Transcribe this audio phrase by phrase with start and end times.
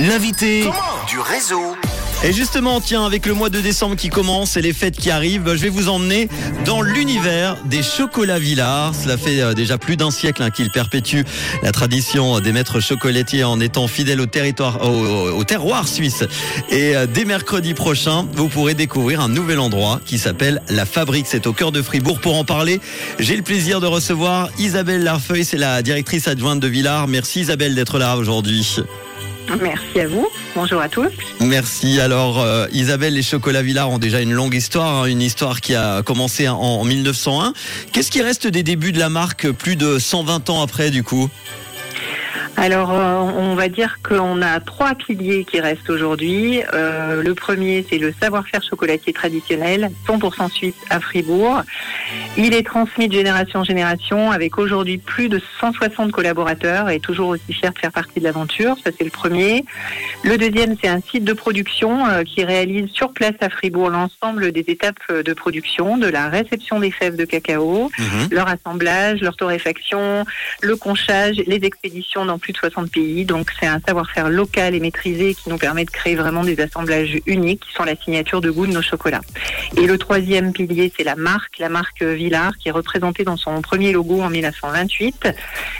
[0.00, 0.68] L'invité
[1.06, 1.76] du réseau.
[2.24, 5.54] Et justement, tiens, avec le mois de décembre qui commence et les fêtes qui arrivent,
[5.54, 6.28] je vais vous emmener
[6.64, 8.94] dans l'univers des chocolats Villars.
[8.94, 11.24] Cela fait euh, déjà plus d'un siècle hein, qu'ils perpétuent
[11.62, 16.24] la tradition des maîtres chocolatiers en étant fidèles au territoire, au, au terroir suisse.
[16.70, 21.26] Et euh, dès mercredi prochain, vous pourrez découvrir un nouvel endroit qui s'appelle La Fabrique.
[21.28, 22.18] C'est au cœur de Fribourg.
[22.20, 22.80] Pour en parler,
[23.20, 25.44] j'ai le plaisir de recevoir Isabelle Larfeuille.
[25.44, 27.08] C'est la directrice adjointe de Villars.
[27.08, 28.80] Merci Isabelle d'être là aujourd'hui.
[29.60, 30.28] Merci à vous.
[30.54, 31.08] Bonjour à tous.
[31.40, 32.00] Merci.
[32.00, 35.74] Alors, euh, Isabelle, les chocolats Villars ont déjà une longue histoire, hein, une histoire qui
[35.74, 37.52] a commencé en, en 1901.
[37.92, 41.28] Qu'est-ce qui reste des débuts de la marque plus de 120 ans après, du coup?
[42.58, 46.62] Alors, euh, on va dire qu'on a trois piliers qui restent aujourd'hui.
[46.72, 51.62] Euh, le premier, c'est le savoir-faire chocolatier traditionnel, 100% suisse à Fribourg.
[52.38, 57.28] Il est transmis de génération en génération avec aujourd'hui plus de 160 collaborateurs et toujours
[57.28, 58.76] aussi fiers de faire partie de l'aventure.
[58.82, 59.64] Ça, c'est le premier.
[60.24, 64.50] Le deuxième, c'est un site de production euh, qui réalise sur place à Fribourg l'ensemble
[64.52, 68.28] des étapes euh, de production, de la réception des fèves de cacao, Mhm.
[68.30, 70.24] leur assemblage, leur torréfaction,
[70.62, 73.24] le conchage, les expéditions dans plus de 60 pays.
[73.24, 77.18] Donc c'est un savoir-faire local et maîtrisé qui nous permet de créer vraiment des assemblages
[77.26, 79.20] uniques qui sont la signature de goût de nos chocolats.
[79.76, 83.60] Et le troisième pilier, c'est la marque, la marque Villard, qui est représentée dans son
[83.62, 85.28] premier logo en 1928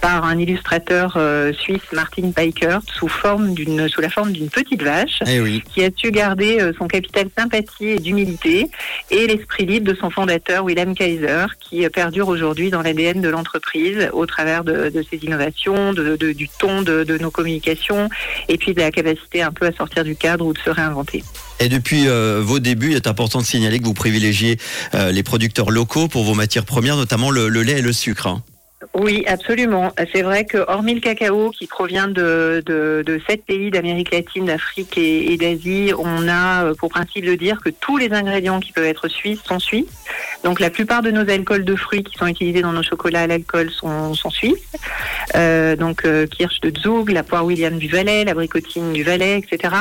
[0.00, 4.82] par un illustrateur euh, suisse, Martin Peikert, sous forme d'une, sous la forme d'une petite
[4.82, 5.62] vache Eh oui.
[5.72, 8.68] qui a su garder euh, son capital sympathie et d'humilité
[9.10, 13.28] et l'esprit libre de son fondateur Wilhelm Kaiser qui euh, perdure aujourd'hui dans l'ADN de
[13.28, 18.08] l'entreprise au travers de, de ses innovations, de, de- du ton de, de nos communications
[18.48, 21.22] et puis de la capacité un peu à sortir du cadre ou de se réinventer.
[21.60, 24.58] Et depuis euh, vos débuts, il est important de signaler que vous privilégiez
[24.94, 28.26] euh, les producteurs locaux pour vos matières premières, notamment le, le lait et le sucre.
[28.26, 28.42] hein.
[28.94, 29.92] Oui, absolument.
[30.12, 34.46] C'est vrai que hormis le cacao qui provient de, de, de sept pays d'Amérique latine,
[34.46, 38.60] d'Afrique et, et d'Asie, on a euh, pour principe de dire que tous les ingrédients
[38.60, 39.86] qui peuvent être suisses sont suisses.
[40.44, 43.26] Donc la plupart de nos alcools de fruits qui sont utilisés dans nos chocolats à
[43.26, 44.72] l'alcool sont, sont suisses.
[45.34, 49.38] Euh, donc euh, Kirsch de Zug, la poire William du Valais, la bricotine du Valais,
[49.38, 49.74] etc.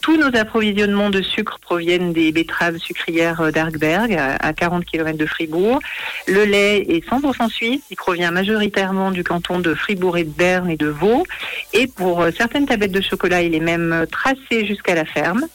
[0.00, 5.18] Tous nos approvisionnements de sucre proviennent des betteraves sucrières euh, d'Argberg, à, à 40 km
[5.18, 5.80] de Fribourg.
[6.26, 10.70] Le lait est 100% suisse, il provient majoritairement du canton de Fribourg et de Berne
[10.70, 11.24] et de Vaud.
[11.72, 15.46] Et pour euh, certaines tablettes de chocolat, il est même euh, tracé jusqu'à la ferme.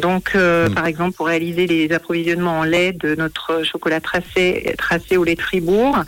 [0.00, 0.74] Donc, euh, Mm.
[0.74, 5.34] par exemple, pour réaliser les approvisionnements en lait de notre chocolat tracé, tracé au lait
[5.34, 5.98] de Fribourg,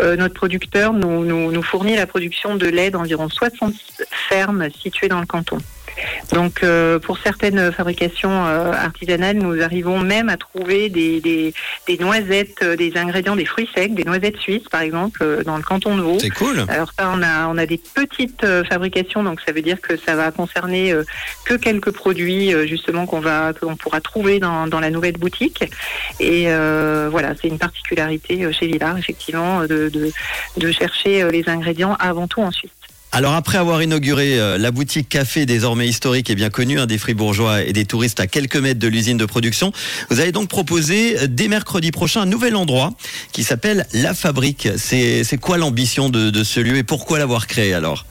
[0.00, 3.74] euh, notre producteur nous, nous, nous fournit la production de lait d'environ 60
[4.10, 5.58] fermes situées dans le canton.
[6.32, 11.52] Donc, euh, pour certaines fabrications euh, artisanales, nous arrivons même à trouver des, des,
[11.86, 15.56] des noisettes, euh, des ingrédients, des fruits secs, des noisettes suisses, par exemple, euh, dans
[15.56, 16.18] le canton de Vaud.
[16.20, 16.64] C'est cool.
[16.68, 19.96] Alors ça, on a, on a des petites euh, fabrications, donc ça veut dire que
[19.96, 21.04] ça va concerner euh,
[21.44, 25.64] que quelques produits euh, justement qu'on va, qu'on pourra trouver dans, dans la nouvelle boutique.
[26.20, 30.10] Et euh, voilà, c'est une particularité euh, chez Villard, effectivement, de, de,
[30.56, 32.70] de chercher les ingrédients avant tout en Suisse.
[33.14, 36.96] Alors après avoir inauguré euh, la boutique café désormais historique et bien connue hein, des
[36.96, 39.70] fribourgeois et des touristes à quelques mètres de l'usine de production,
[40.08, 42.94] vous avez donc proposé euh, dès mercredi prochain un nouvel endroit
[43.32, 44.66] qui s'appelle La Fabrique.
[44.76, 48.06] C'est quoi l'ambition de ce lieu et pourquoi l'avoir créé alors?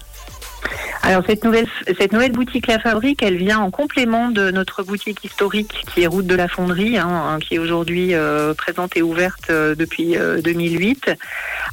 [1.11, 1.67] Alors cette nouvelle
[1.99, 6.07] cette nouvelle boutique La Fabrique, elle vient en complément de notre boutique historique qui est
[6.07, 10.15] Route de la Fonderie, hein, hein, qui est aujourd'hui euh, présente et ouverte euh, depuis
[10.15, 11.11] euh, 2008.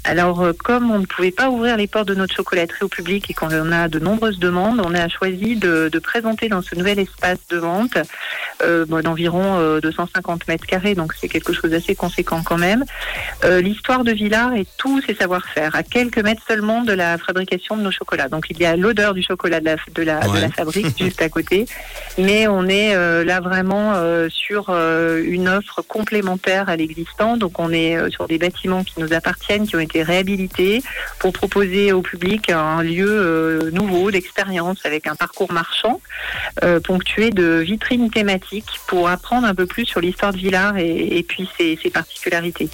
[0.02, 3.30] Alors euh, comme on ne pouvait pas ouvrir les portes de notre chocolaterie au public
[3.30, 6.98] et qu'on a de nombreuses demandes, on a choisi de, de présenter dans ce nouvel
[6.98, 7.96] espace de vente
[8.62, 12.84] euh, bon, d'environ euh, 250 mètres carrés, donc c'est quelque chose d'assez conséquent quand même.
[13.44, 17.76] Euh, L'histoire de Villars et tous ses savoir-faire, à quelques mètres seulement de la fabrication
[17.76, 18.28] de nos chocolats.
[18.28, 20.40] Donc il y a l'odeur du chocolat de la, de la, de Ouais.
[20.40, 21.66] la fabrique juste à côté,
[22.18, 27.36] mais on est euh, là vraiment euh, sur euh, une offre complémentaire à l'existant.
[27.36, 30.82] Donc on est euh, sur des bâtiments qui nous appartiennent, qui ont été réhabilités
[31.18, 36.00] pour proposer au public un lieu euh, nouveau d'expérience avec un parcours marchand
[36.64, 38.47] euh, ponctué de vitrines thématiques
[38.86, 42.68] pour apprendre un peu plus sur l'histoire de Villars et, puis ses, particularités.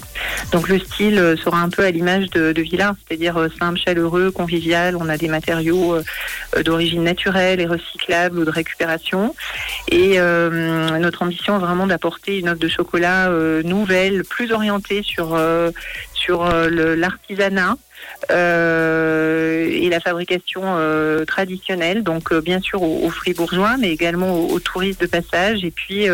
[0.51, 4.31] Donc le style euh, sera un peu à l'image de, de c'est-à-dire euh, simple, chaleureux,
[4.31, 4.95] convivial.
[4.97, 9.35] On a des matériaux euh, d'origine naturelle et recyclables ou de récupération.
[9.89, 10.19] Et
[10.99, 13.29] notre ambition est vraiment d'apporter une offre de chocolat
[13.63, 15.37] nouvelle, plus orientée sur
[16.25, 17.77] sur euh, l'artisanat,
[18.31, 25.01] euh, et la fabrication euh, traditionnelle, donc bien sûr aux, fribourgeois, mais également aux, touristes
[25.01, 25.63] de passage.
[25.63, 26.07] Et puis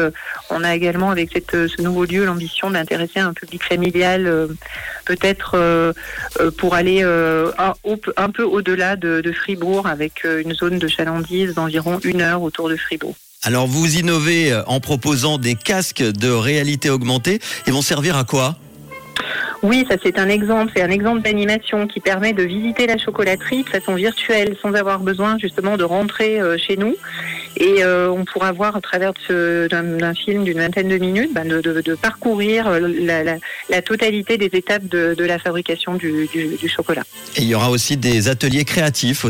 [0.49, 4.47] on a également avec ce nouveau lieu l'ambition d'intéresser un public familial,
[5.05, 5.93] peut-être
[6.57, 12.21] pour aller un, peu au-delà de, de, Fribourg, avec une zone de chalandise d'environ une
[12.21, 13.15] heure autour de Fribourg.
[13.43, 17.39] Alors vous innovez en proposant des casques de réalité augmentée.
[17.67, 18.57] Ils vont servir à quoi?
[19.63, 23.63] Oui, ça c'est un exemple, c'est un exemple d'animation qui permet de visiter la chocolaterie
[23.63, 26.95] de façon virtuelle sans avoir besoin justement de rentrer euh, chez nous.
[27.57, 31.95] Et euh, on pourra voir à travers d'un film d'une vingtaine de minutes ben, de,
[31.95, 33.37] parcourir euh,
[33.69, 37.03] la, totalité des étapes de, la fabrication du, du, du chocolat.
[37.35, 39.25] Et il y aura aussi des ateliers créatifs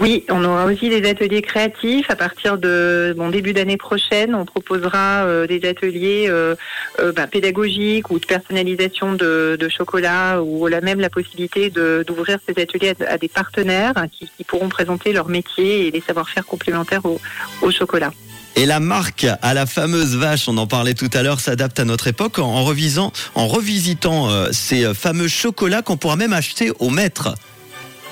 [0.00, 4.34] oui, on aura aussi des ateliers créatifs à partir de bon début d'année prochaine.
[4.34, 6.54] On proposera euh, des ateliers euh,
[7.00, 12.60] euh, bah, pédagogiques ou de personnalisation de, chocolat, ou a même la possibilité d'ouvrir ces
[12.62, 18.12] ateliers à, des partenaires qui, pourront présenter leur métier et les savoir-faire complémentaires au, chocolat.
[18.56, 21.84] Et la marque à la fameuse vache, on en parlait tout à l'heure, s'adapte à
[21.84, 27.34] notre époque en, revisant, en revisitant ces fameux chocolats qu'on pourra même acheter au maître.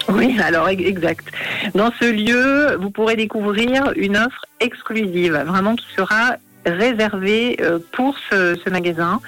[0.13, 1.27] Oui, alors exact.
[1.75, 6.37] Dans ce lieu, vous pourrez découvrir une offre exclusive, vraiment qui sera
[6.71, 7.57] réservée
[7.93, 9.21] pour ce, magasin.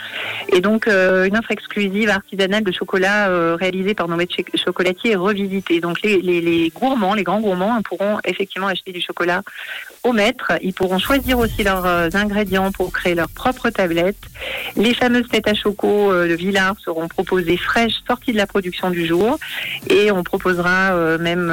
[0.52, 5.12] Et donc, euh, une offre exclusive artisanale de chocolat euh, réalisée par nos maîtres chocolatiers
[5.12, 5.80] et revisitée.
[5.80, 9.42] Donc, les, gourmands, les grands gourmands pourront effectivement acheter du chocolat
[10.02, 10.52] au maître.
[10.62, 14.16] Ils pourront choisir aussi leurs euh, ingrédients pour créer leur propre tablette.
[14.76, 18.90] Les fameuses têtes à choco euh, de Villars seront proposées fraîches, sorties de la production
[18.90, 19.38] du jour.
[19.88, 21.50] Et on proposera euh, même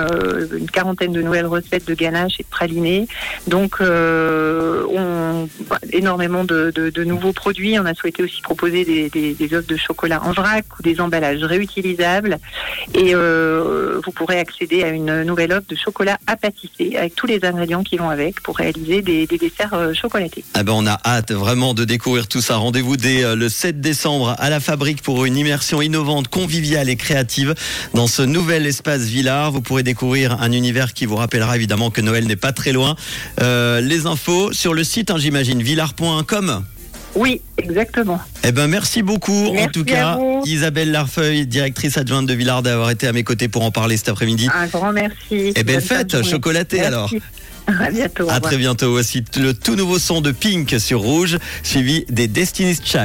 [0.56, 3.08] une quarantaine de nouvelles recettes de ganache et de pralinés.
[3.48, 5.48] Donc, on,
[5.92, 7.80] énormément de, nouveaux produits.
[7.80, 11.44] On a souhaité aussi proposer des, des, offres de chocolat en vrac ou des emballages
[11.44, 12.38] réutilisables.
[12.94, 16.36] Et vous pourrez accéder à une nouvelle offre de chocolat à
[16.98, 20.44] avec tous les ingrédients qui vont avec pour réaliser des, des desserts euh, chocolatés.
[20.54, 22.56] Ah ben on a hâte vraiment de découvrir tout ça.
[22.56, 26.96] Rendez-vous dès euh, le 7 décembre à la fabrique pour une immersion innovante, conviviale et
[26.96, 27.54] créative
[27.94, 29.52] dans ce nouvel espace Villard.
[29.52, 32.96] Vous pourrez découvrir un univers qui vous rappellera évidemment que Noël n'est pas très loin.
[33.42, 36.64] Euh, les infos sur le site, hein, j'imagine, villard.com.
[37.16, 38.20] Oui, exactement.
[38.44, 42.92] Eh ben merci beaucoup merci en tout cas Isabelle Larfeuille, directrice adjointe de Villard d'avoir
[42.92, 44.50] été à mes côtés pour en parler cet après-midi.
[44.54, 45.54] Un grand merci.
[45.56, 47.12] Et belle fête, chocolatée alors.
[47.68, 48.30] À bientôt.
[48.30, 48.92] À très bientôt.
[48.92, 53.04] Voici le tout nouveau son de Pink sur Rouge, suivi des Destiny's Child.